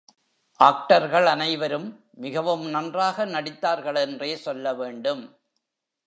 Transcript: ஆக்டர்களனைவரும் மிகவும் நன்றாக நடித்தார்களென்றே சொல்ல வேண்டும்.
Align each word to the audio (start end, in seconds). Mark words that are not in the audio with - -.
ஆக்டர்களனைவரும் 0.59 1.85
மிகவும் 2.15 2.65
நன்றாக 2.69 3.25
நடித்தார்களென்றே 3.25 4.33
சொல்ல 4.35 4.73
வேண்டும். 4.73 5.23